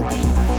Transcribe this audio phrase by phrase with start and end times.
[0.00, 0.49] Estrada.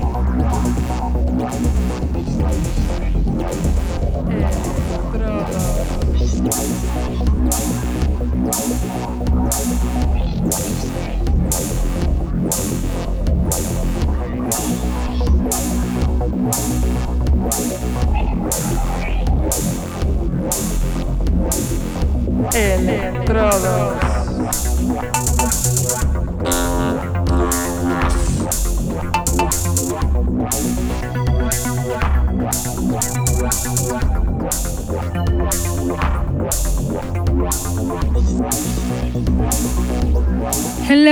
[22.53, 24.01] Electrodos.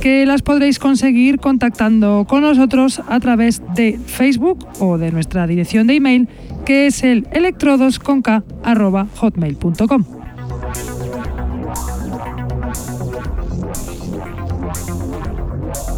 [0.00, 5.86] que las podréis conseguir contactando con nosotros a través de Facebook o de nuestra dirección
[5.86, 6.28] de email
[6.64, 10.04] que es el electrodosconk.hotmail.com.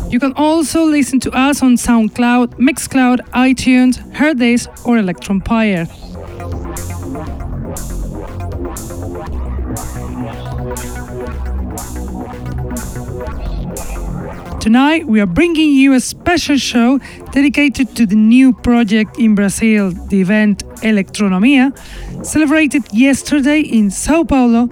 [0.08, 5.88] You can also listen to us on SoundCloud, Mixcloud, iTunes, Herdays, or Electronpire.
[14.66, 16.98] Tonight, we are bringing you a special show
[17.30, 21.70] dedicated to the new project in Brazil, the event Electronomia,
[22.26, 24.64] celebrated yesterday in Sao Paulo,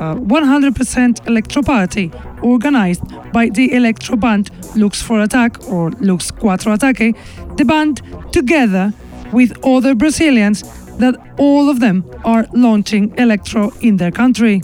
[0.00, 2.10] a 100% electro party
[2.42, 3.02] organized
[3.34, 7.14] by the electro band Lux for Attack or Lux Cuatro Ataque,
[7.58, 8.00] the band
[8.32, 8.94] together
[9.34, 10.62] with other Brazilians
[10.96, 14.62] that all of them are launching electro in their country.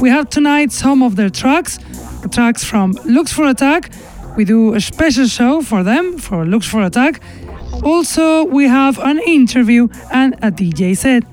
[0.00, 1.78] We have tonight some of their tracks
[2.30, 3.90] tracks from Lux for Attack.
[4.36, 7.20] We do a special show for them, for Lux for Attack.
[7.82, 11.24] Also, we have an interview and a DJ set.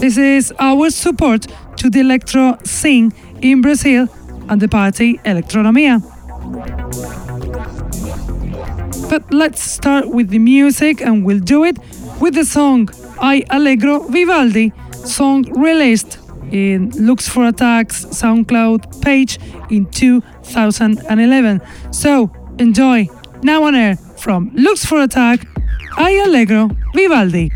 [0.00, 1.46] This is our support
[1.76, 4.08] to the electro scene in Brazil
[4.48, 6.00] and the party Electronomia.
[9.10, 11.76] But let's start with the music and we'll do it
[12.20, 12.88] with the song
[13.20, 14.72] I Allegro Vivaldi,
[15.04, 16.18] song released
[16.52, 19.38] in Lux for Attacks SoundCloud page
[19.70, 21.60] in 2011.
[21.90, 23.08] So enjoy
[23.42, 25.46] now on air from Lux for Attack,
[25.96, 27.50] I Allegro Vivaldi.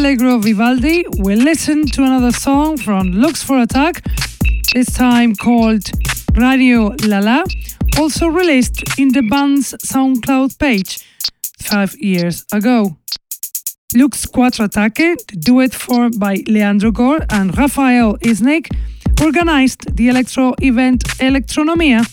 [0.00, 4.02] Allegro Vivaldi, we listen to another song from Lux for Attack,
[4.72, 5.90] this time called
[6.34, 7.44] Radio Lala,
[7.98, 11.06] also released in the band's SoundCloud page
[11.60, 12.96] five years ago.
[13.94, 18.74] Lux Quattro Attacche, the duet formed by Leandro Gore and Rafael Isnik,
[19.22, 22.06] organized the electro event Electronomia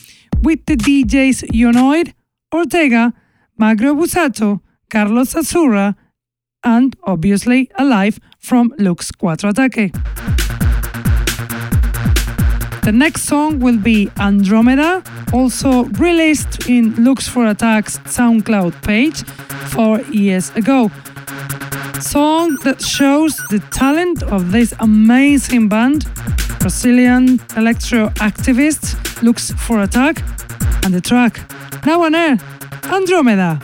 [0.44, 2.14] with the DJs Yonoid,
[2.54, 3.14] Ortega,
[3.58, 5.96] Magro Busato, Carlos Azura,
[6.64, 9.92] and obviously alive from Lux Quattro Attacche.
[12.84, 19.24] The next song will be Andromeda, also released in Lux for Attack's SoundCloud page
[19.72, 20.90] four years ago.
[22.00, 26.06] Song that shows the talent of this amazing band,
[26.60, 30.24] Brazilian electro activist Lux for Attack,
[30.86, 31.42] and the track,
[31.86, 32.38] now on air,
[32.86, 33.60] Andromeda.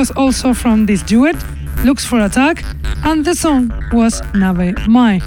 [0.00, 1.36] Was also from this duet,
[1.84, 2.64] Lux for Attack,
[3.04, 5.20] and the song was Nave Mai.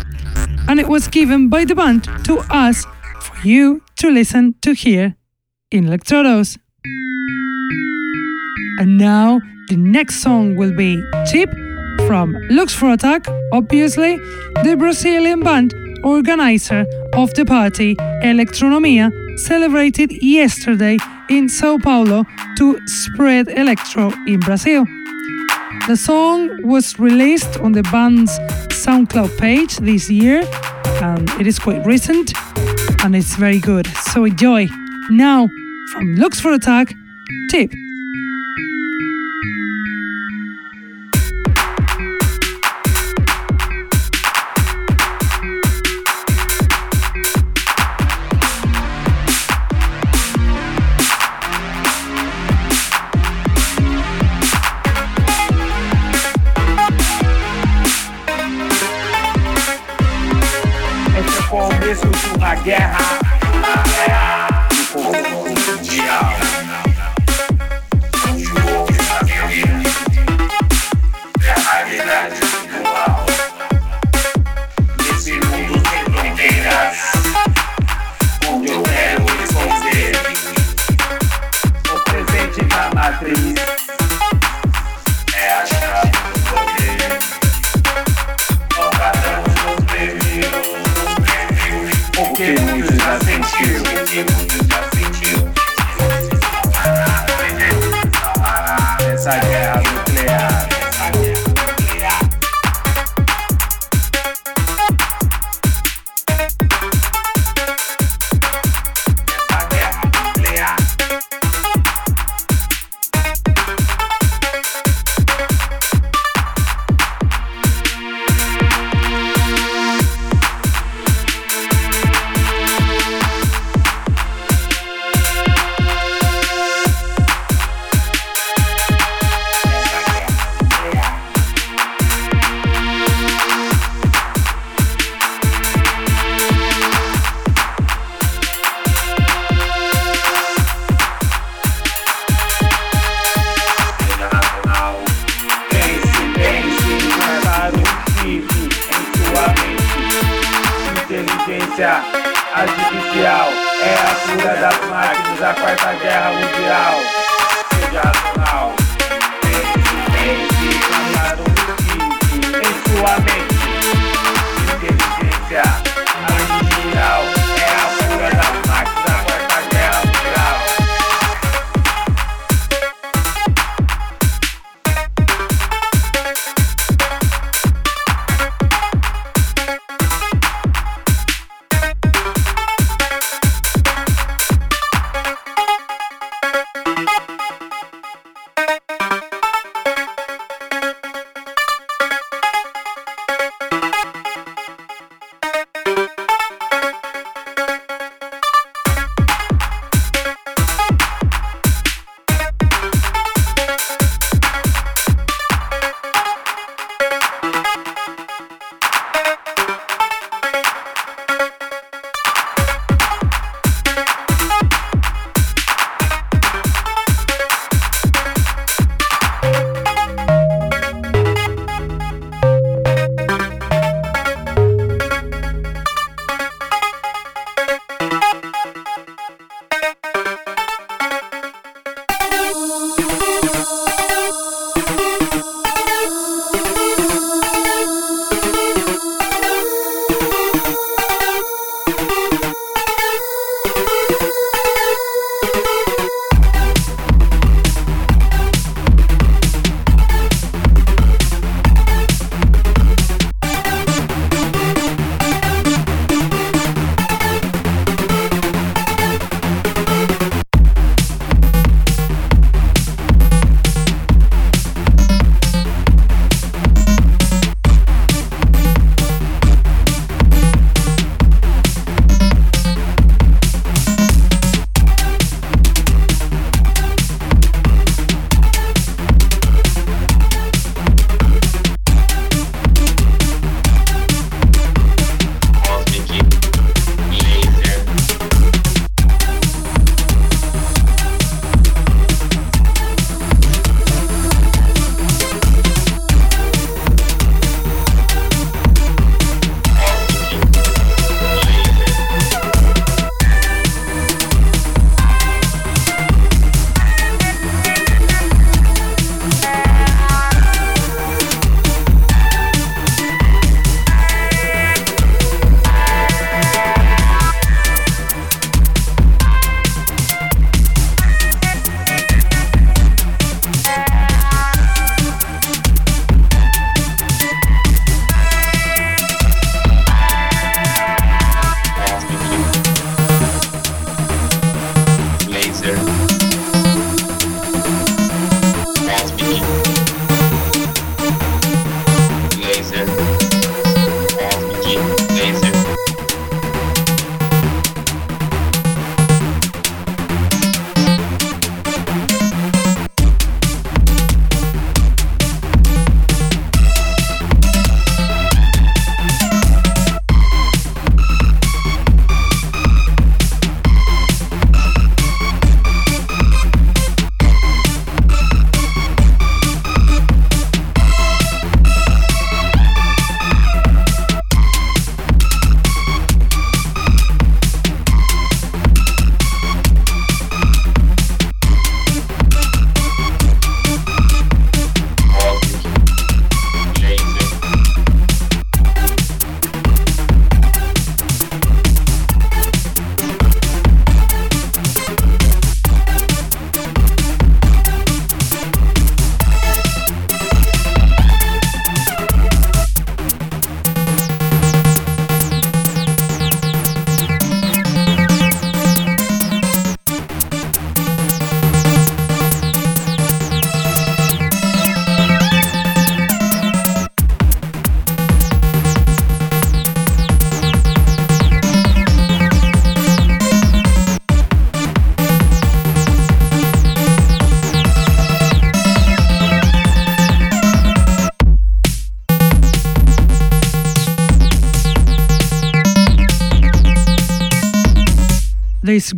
[0.67, 2.87] And it was given by the band to us
[3.21, 5.15] for you to listen to here
[5.69, 6.57] in Electrodos.
[8.79, 10.99] And now the next song will be
[11.31, 11.51] Chip
[12.07, 14.17] from Lux for Attack, obviously,
[14.63, 20.97] the Brazilian band organizer of the party Electronomia celebrated yesterday
[21.29, 22.25] in Sao Paulo
[22.57, 24.85] to spread electro in Brazil.
[25.87, 28.31] The song was released on the band's
[28.69, 30.43] SoundCloud page this year
[31.01, 32.33] and it is quite recent
[33.03, 33.87] and it's very good.
[34.11, 34.67] So enjoy.
[35.09, 35.49] Now,
[35.91, 36.93] from Lux for Attack,
[37.51, 37.71] Chip.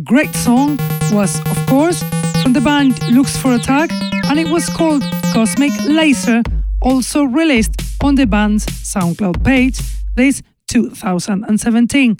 [0.06, 0.78] Great song
[1.10, 2.00] was, of course,
[2.40, 3.90] from the band Lux for Attack
[4.28, 6.44] and it was called Cosmic Laser,
[6.80, 9.80] also released on the band's SoundCloud page
[10.14, 12.18] this 2017.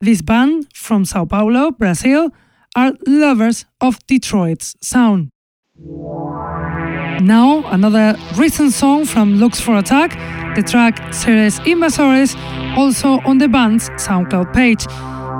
[0.00, 2.30] This band from Sao Paulo, Brazil,
[2.74, 5.30] are lovers of Detroit's sound.
[7.22, 12.34] Now, another recent song from Lux for Attack, the track Seres Invasores,
[12.76, 14.84] also on the band's SoundCloud page.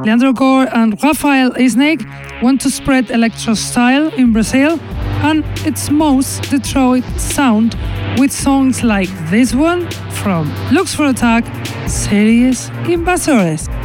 [0.05, 2.03] Leandro Gore and Rafael Isnik
[2.43, 4.79] want to spread electro style in Brazil
[5.23, 7.77] and its most Detroit sound
[8.19, 11.45] with songs like this one from Lux for Attack,
[11.89, 13.78] Seres Invasores.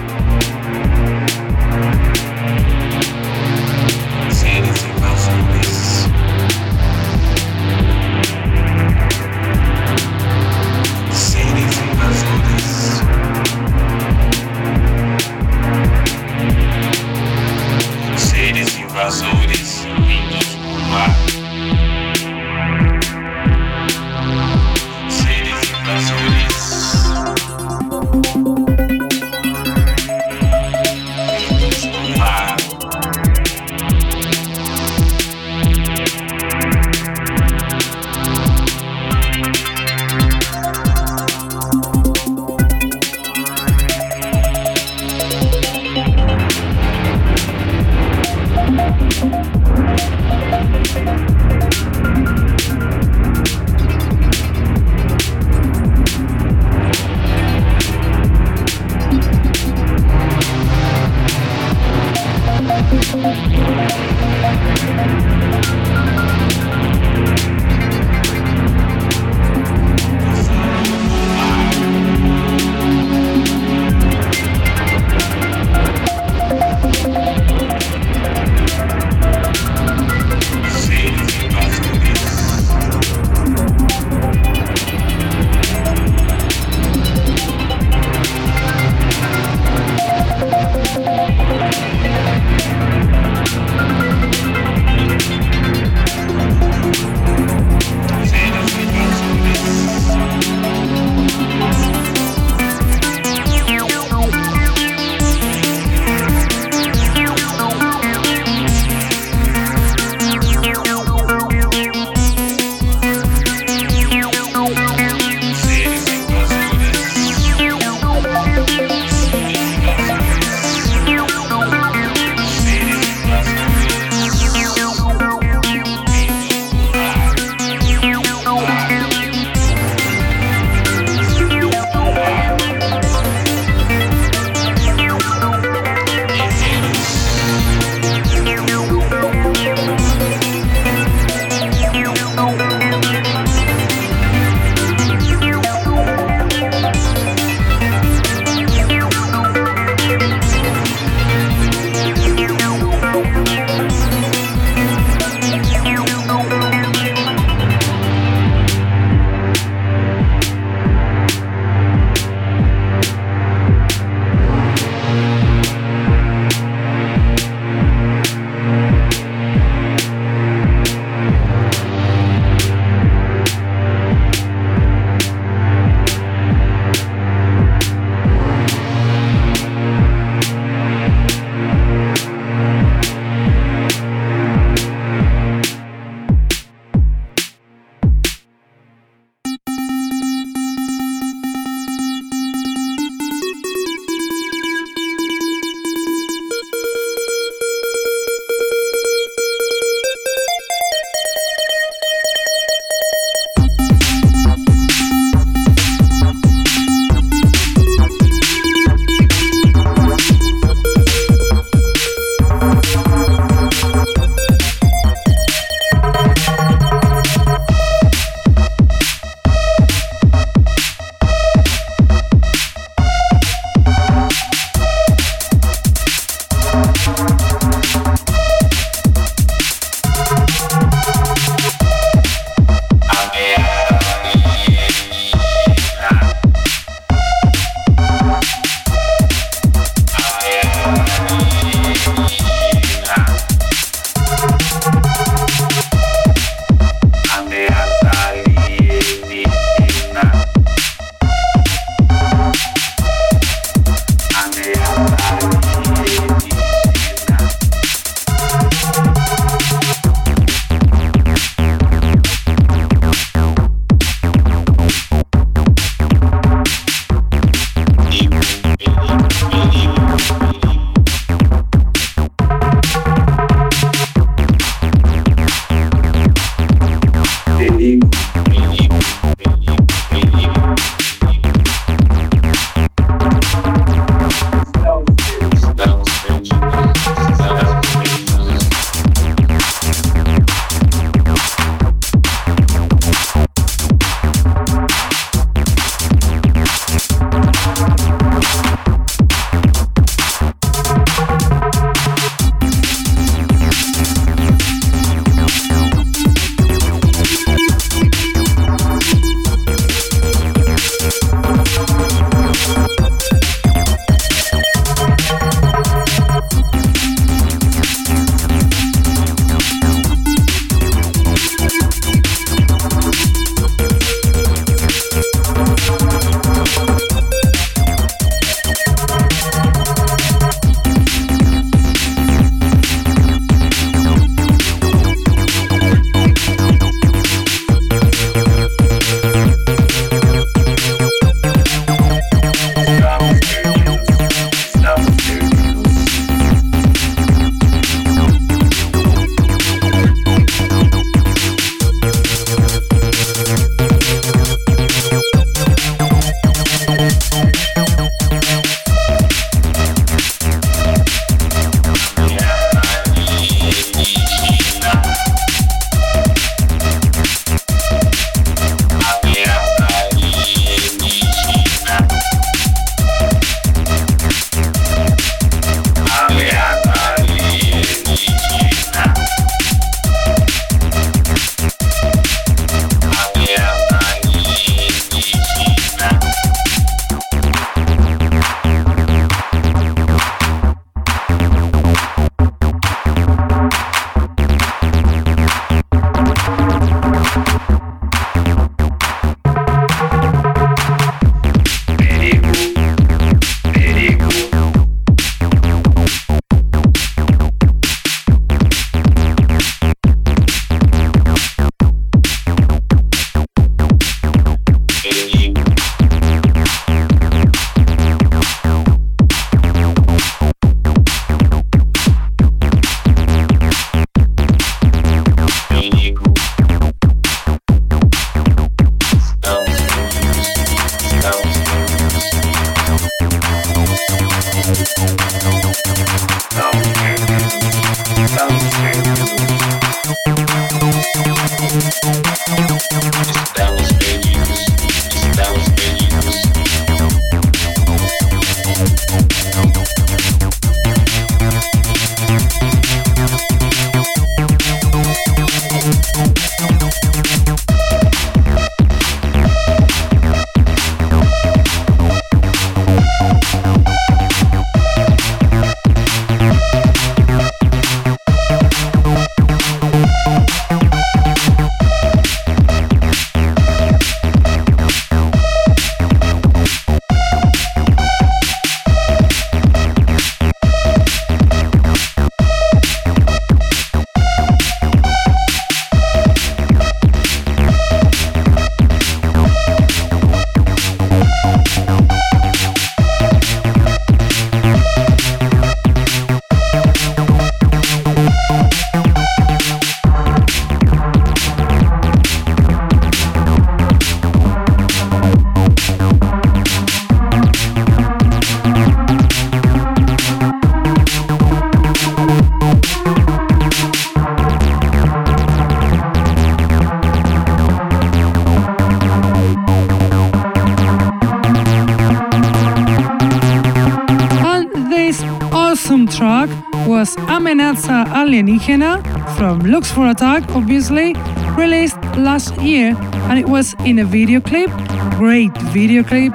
[529.73, 531.15] Lux for Attack, obviously,
[531.57, 532.95] released last year,
[533.27, 534.69] and it was in a video clip,
[535.17, 536.31] great video clip,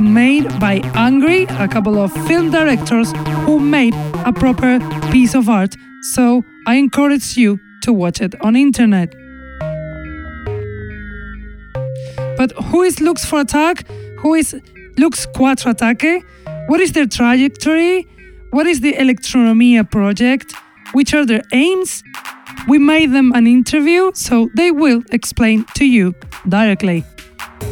[0.00, 3.12] made by Angry, a couple of film directors
[3.44, 4.78] who made a proper
[5.12, 5.76] piece of art.
[6.14, 9.12] So I encourage you to watch it on internet.
[12.38, 13.86] But who is Lux for Attack?
[14.20, 14.58] Who is
[14.96, 16.24] Lux Quattro Ataque?
[16.68, 18.08] What is their trajectory?
[18.52, 20.54] What is the Electronomia project?
[20.94, 21.99] Which are their aims?
[22.70, 26.14] We made them an interview, so they will explain to you
[26.48, 27.04] directly.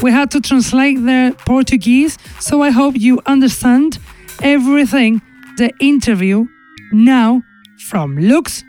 [0.03, 4.01] We had to translate their Portuguese, so I hope you understand
[4.42, 5.22] everything
[5.57, 6.46] the interview
[6.90, 7.44] now
[7.86, 8.64] from Lux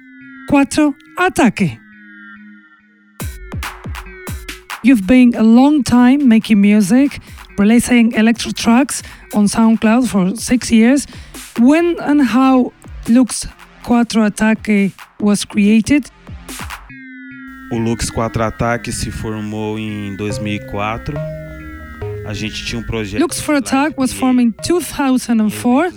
[0.49, 1.79] Quattro Ataque.
[4.83, 7.21] You've been a long time making music,
[7.57, 9.01] releasing electro tracks
[9.33, 11.07] on SoundCloud for six years.
[11.57, 12.71] When and how
[13.07, 13.47] Lux
[13.81, 16.11] Quattro Ataque was created?
[17.71, 21.15] O Lux 4 Ataque se formou em 2004
[22.25, 23.19] A gente tinha um projeto.
[23.21, 25.91] Lux for Attack was formed in 2004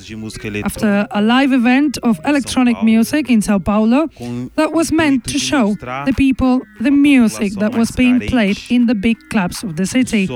[0.65, 4.09] after a live event of electronic music in Sao Paulo
[4.57, 8.95] that was meant to show the people the music that was being played in the
[8.95, 10.27] big clubs of the city.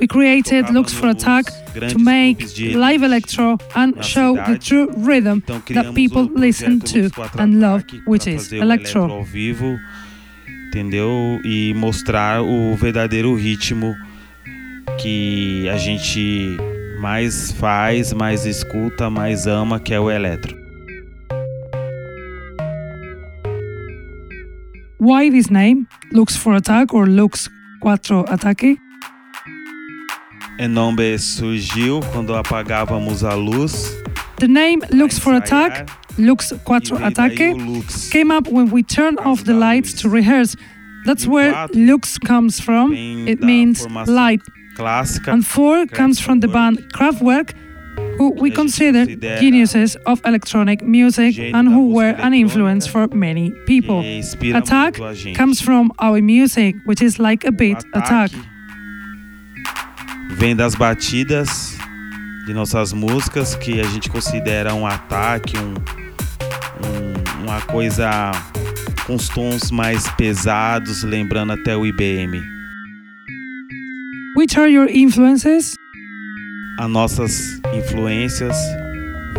[0.00, 1.44] We created Lux for Attack
[1.90, 2.40] to make
[2.74, 5.42] live electro and show the true rhythm
[5.74, 9.26] that people listen to and love, which is electro.
[10.74, 11.40] Entendeu?
[11.44, 13.94] E mostrar o verdadeiro ritmo
[15.00, 16.56] que a gente
[16.98, 20.56] mais faz, mais escuta, mais ama, que é o eletro.
[24.98, 25.86] Why this name?
[26.12, 27.48] Lux for Attack or Lux
[27.80, 28.78] Quattro Ataque?
[30.58, 33.96] O nome surgiu quando apagávamos a luz.
[34.36, 35.84] The name Lux for Attack,
[36.18, 37.54] Lux Quattro Ataque,
[38.10, 40.56] came up when we turned off the lights to rehearse.
[41.04, 42.94] That's where Lux comes from.
[43.28, 44.40] It means light.
[44.78, 47.52] And four comes from the band Kraftwerk,
[48.18, 49.06] who we consider
[49.38, 54.02] geniuses of electronic music and who were an influence for many people.
[54.54, 54.98] Attack
[55.34, 58.30] comes from our music, which is like a beat attack.
[60.36, 61.78] Vem das batidas
[62.46, 65.74] de nossas músicas que a gente considera um ataque, um,
[66.84, 68.30] um, uma coisa
[69.06, 72.42] com os tons mais pesados, lembrando até o IBM.
[74.36, 75.76] Which are your influences?
[76.78, 78.56] As nossas influências.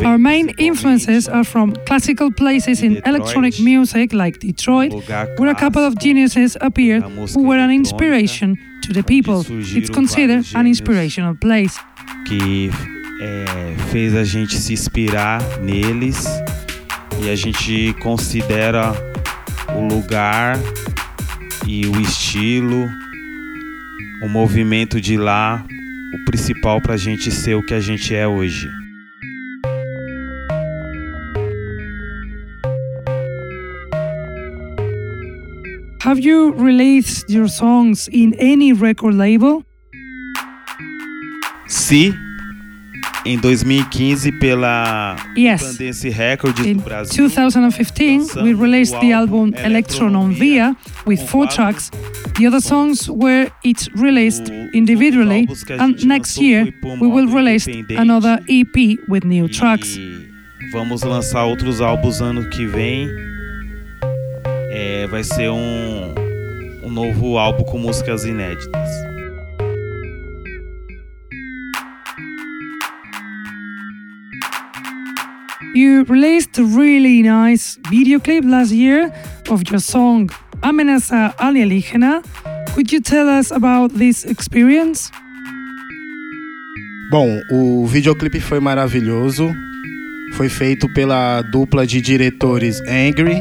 [0.04, 4.93] Our main influences are from classical places in electronic music like Detroit,
[5.38, 9.46] where a couple of geniuses appeared who were an inspiration to the people.
[9.48, 11.80] It's considered an inspirational place.
[12.28, 12.70] Que
[13.22, 16.26] é, fez a gente se inspirar neles
[17.24, 18.93] e a gente considera
[19.76, 20.57] o lugar
[21.68, 22.89] e o estilo
[24.22, 25.63] o movimento de lá,
[26.13, 28.68] o principal para a gente ser o que a gente é hoje.
[36.03, 39.63] Have you released your songs in any record label?
[41.68, 42.13] Sim,
[43.26, 45.78] em 2015 pela yes.
[45.78, 47.28] Dance Records In do Brasil.
[47.28, 50.76] 2015 we released the album Electronon Via
[51.08, 51.90] with four tracks.
[52.38, 55.48] The other songs were each released individually
[55.80, 57.68] and next year we will release
[57.98, 59.98] another EP with new tracks.
[60.72, 63.08] Vamos lançar outros álbuns ano que vem.
[64.70, 66.14] É, vai ser um,
[66.84, 69.14] um novo álbum com músicas inéditas.
[75.76, 79.12] You released a really nice video clip last year
[79.50, 80.30] of your song
[80.62, 82.24] Amenaza Alienígena.
[82.74, 85.12] Could you tell us about this experience?
[87.12, 89.52] Bom, o videoclipe foi maravilhoso.
[90.36, 93.36] Foi feito pela dupla de diretores Angry.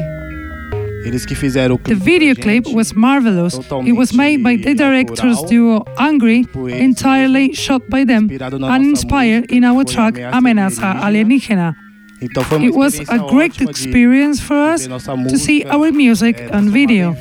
[1.05, 1.97] Eles que fizeram o clipe.
[1.97, 3.57] The video clip was marvelous.
[3.85, 6.45] It was made by the directors duo Angry,
[6.81, 11.84] entirely shot by them and inspired in our track Amenaza Alienígena.
[12.21, 16.69] Então foi uma It was a great experience for us to see our music on
[16.69, 17.15] video.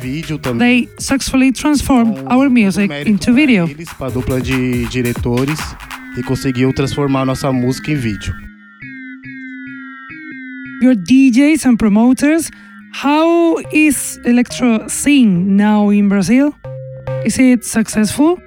[0.58, 3.68] They successfully transformed our music into video.
[3.98, 5.58] Para a dupla de diretores
[6.16, 8.32] e conseguiu transformar nossa música em vídeo.
[10.82, 12.50] Your DJs and promoters,
[13.02, 16.54] how is electro scene now in Brazil?
[17.24, 18.38] Is it successful?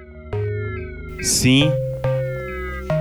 [1.20, 1.70] Sim,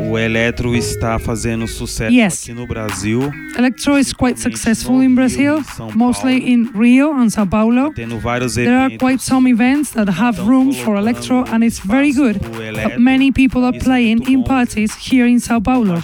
[0.02, 2.44] o eletro está fazendo sucesso Yes.
[2.44, 3.32] aqui no Brasil.
[3.58, 5.62] Electro is quite successful in Brazil,
[5.96, 7.92] mostly in Rio and Sao Paulo.
[7.94, 12.12] Tendo vários There are quite some events that have room for electro, and it's very
[12.12, 12.40] good.
[12.76, 16.00] that Many people are playing in parties here in Sao A Paulo.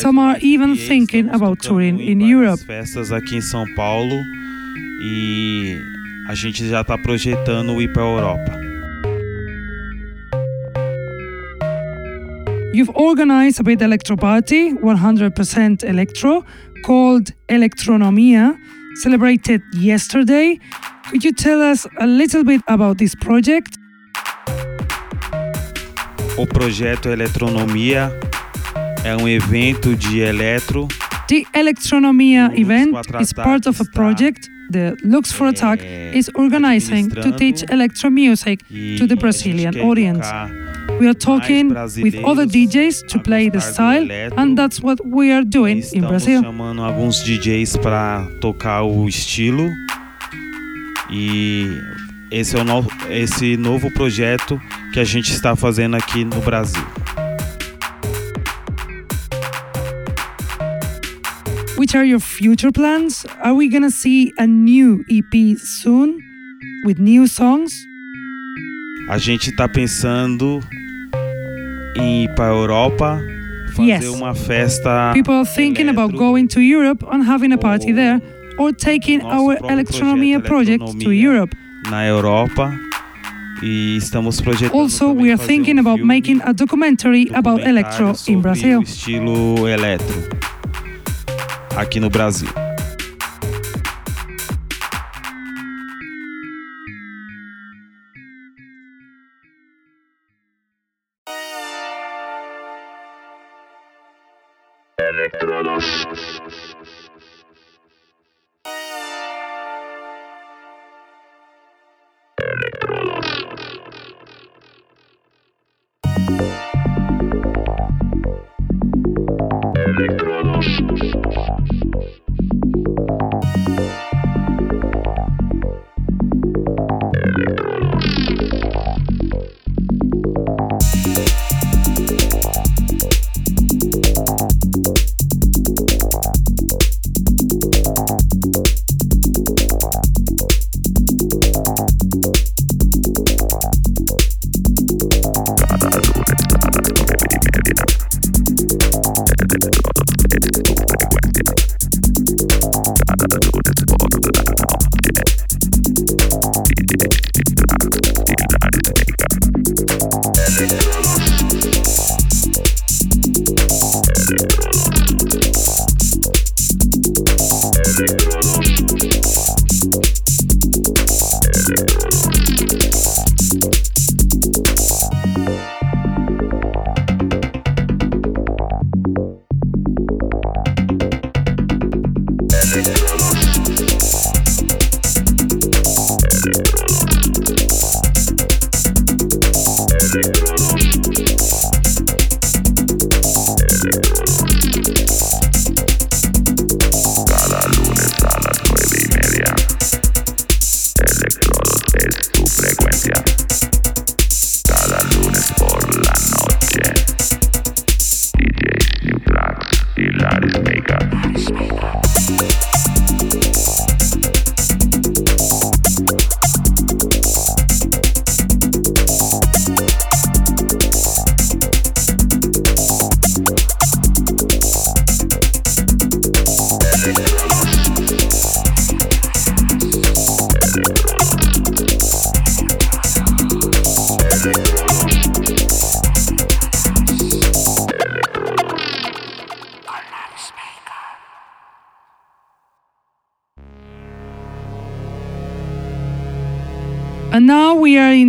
[0.00, 2.62] Some are even thinking about touring in Europe.
[2.66, 4.22] festas aqui em São Paulo
[5.00, 5.78] e
[6.28, 8.75] a gente já está projetando ir para a Europa.
[12.76, 16.44] You've organized a bit electro party, 100% electro,
[16.84, 18.54] called Electronomia,
[18.96, 20.58] celebrated yesterday.
[21.10, 23.78] Could you tell us a little bit about this project?
[26.36, 28.12] O projeto Eletronomia
[29.02, 30.86] é um evento de eletro
[31.28, 35.80] The Electronomia event is part of a project the Lux for Attack
[36.12, 40.26] is organizing to teach electro music to the Brazilian audience.
[40.98, 41.68] We are talking
[42.02, 46.08] with other DJs to play the style, and that's what we are doing in estamos
[46.08, 46.42] Brazil.
[46.42, 49.68] chamando alguns DJs para tocar o estilo
[51.10, 51.66] e
[52.30, 54.60] esse é o novo esse novo projeto
[54.92, 56.82] que a gente está fazendo aqui no Brasil.
[61.76, 63.26] Which are your future plans?
[63.42, 66.18] Are we gonna see a new EP soon
[66.86, 67.70] with new songs?
[69.08, 70.60] A gente está pensando
[71.98, 73.20] em ir para a Europa
[73.74, 74.08] fazer Yes.
[74.08, 78.20] uma festa People are thinking about going to Europe and having a party there,
[78.58, 81.12] or taking our Electronomia projeto project to.
[81.12, 81.54] Europe.
[81.90, 82.72] na Europa
[83.62, 88.40] e estamos projetando Also, we are thinking um about making a documentary about electro in
[88.40, 88.82] Brazil.
[88.82, 90.28] estilo eletro
[91.76, 92.48] aqui no Brasil.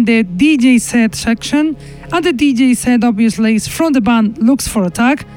[0.08, 1.76] The DJ set section,
[2.14, 5.28] and the DJ set obviously is from the band Lux for Attack,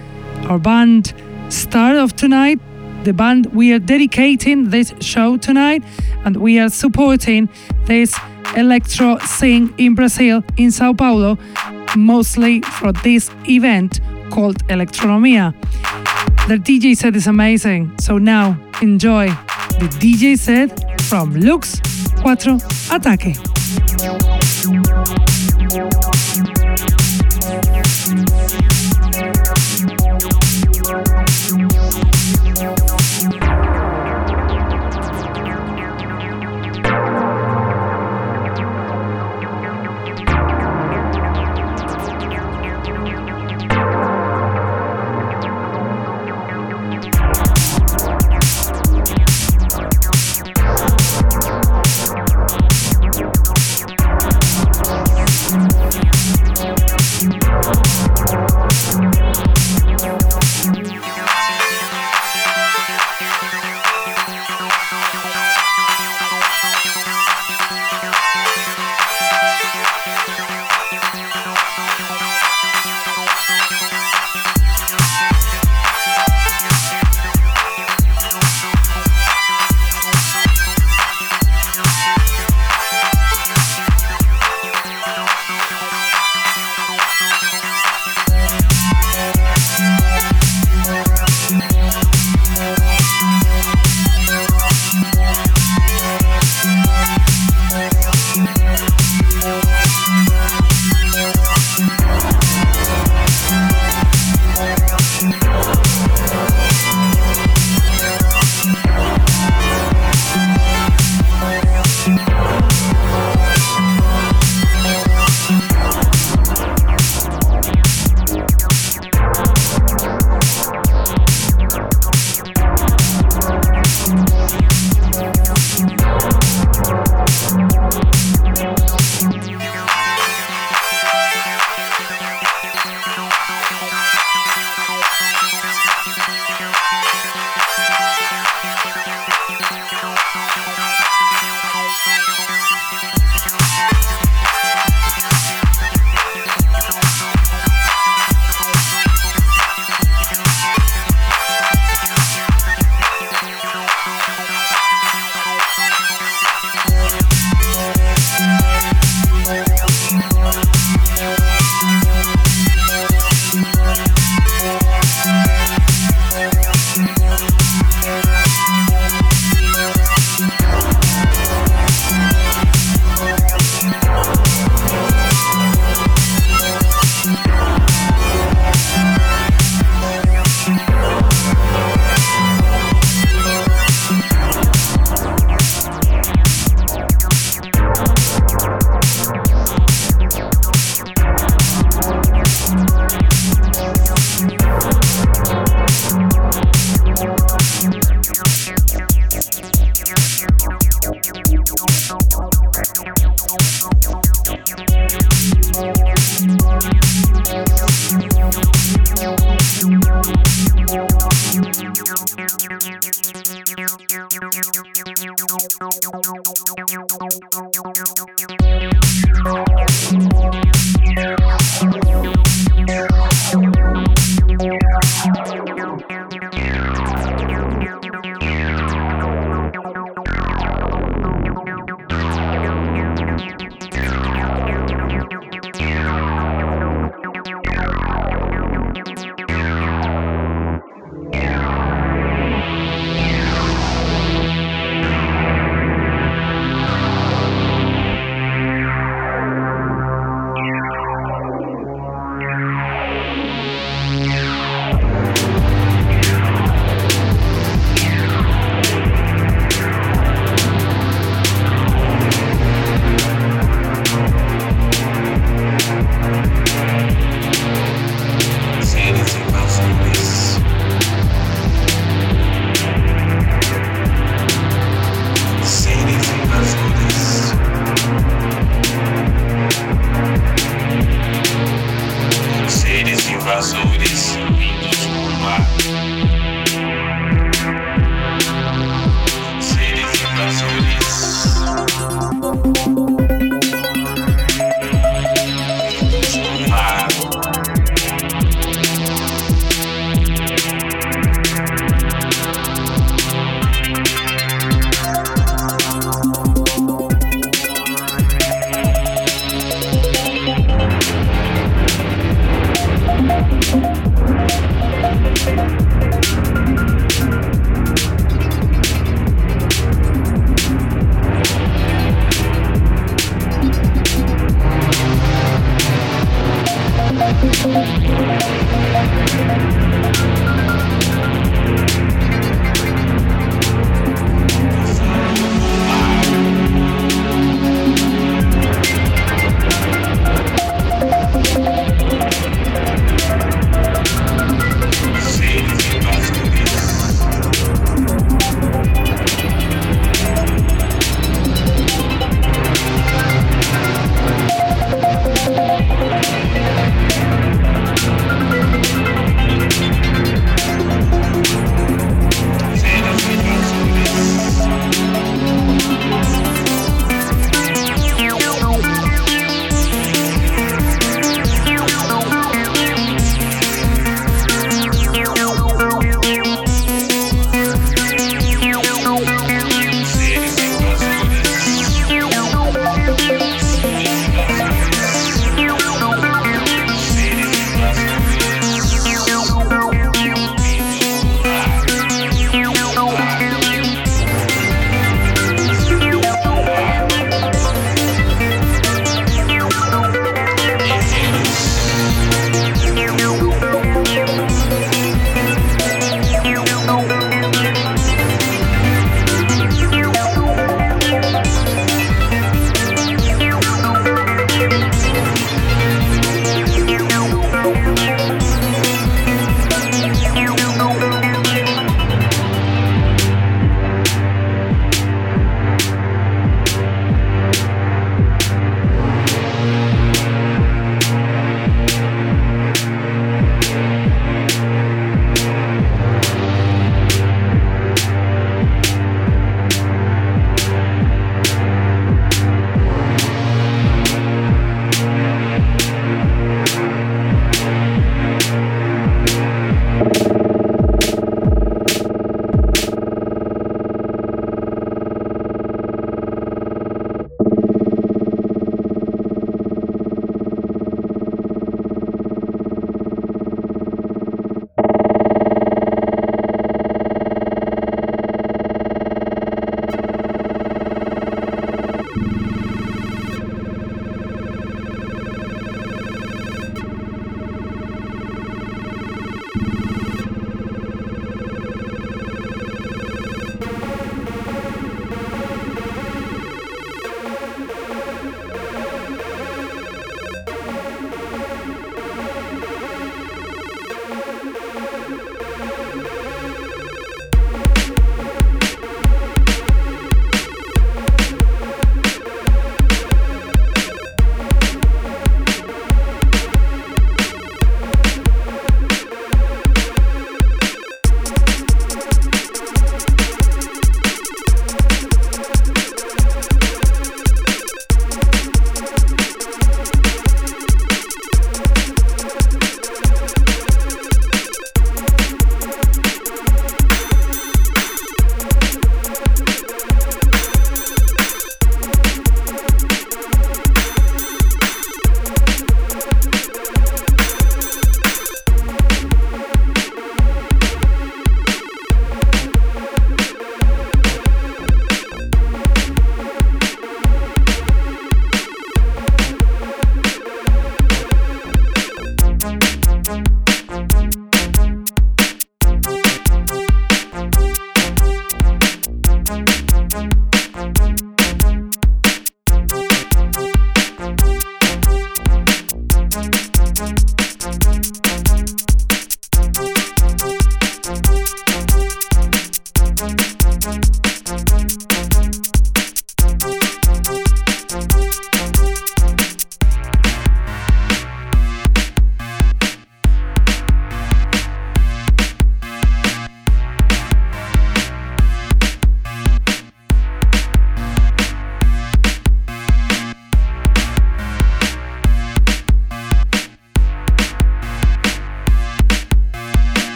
[0.49, 1.12] our band
[1.49, 2.61] star of tonight,
[3.03, 5.83] the band we are dedicating this show tonight,
[6.25, 7.49] and we are supporting
[7.87, 8.16] this
[8.57, 11.37] electro scene in Brazil, in Sao Paulo,
[11.97, 13.99] mostly for this event
[14.31, 15.53] called Electronomia.
[16.47, 19.31] The DJ set is amazing, so now enjoy
[19.81, 21.81] the DJ set from Lux
[22.23, 23.49] Cuatro Ataque.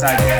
[0.00, 0.37] inside.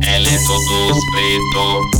[0.00, 1.97] Ele é todo suspeito.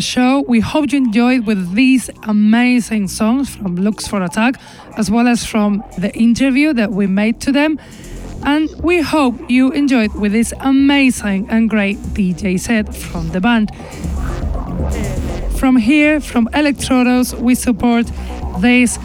[0.00, 0.40] The show.
[0.48, 4.54] We hope you enjoyed with these amazing songs from Lux for Attack,
[4.96, 7.78] as well as from the interview that we made to them.
[8.42, 13.68] And we hope you enjoyed with this amazing and great DJ set from the band.
[15.58, 18.06] From here, from Electrodos, we support
[18.60, 18.98] this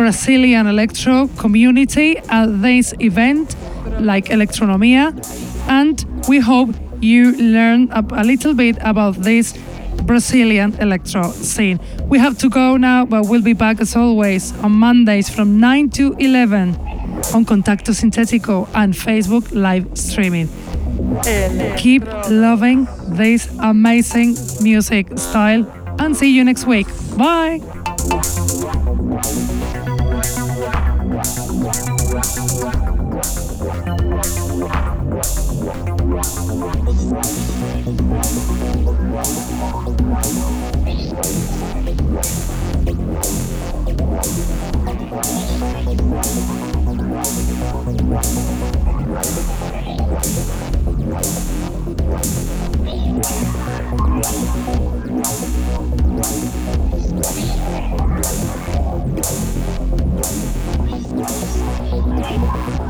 [0.00, 3.54] Brazilian electro community at this event
[4.00, 5.06] like Electronomia.
[5.68, 5.96] And
[6.26, 6.70] we hope
[7.02, 9.52] you learn a little bit about this
[10.12, 11.80] Brazilian electro scene.
[12.04, 15.88] We have to go now, but we'll be back as always on Mondays from 9
[15.90, 16.74] to 11
[17.32, 20.50] on Contacto Sintetico and Facebook live streaming.
[21.78, 25.64] Keep loving this amazing music style
[25.98, 26.88] and see you next week.
[27.16, 27.81] Bye.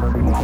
[0.02, 0.42] Wow.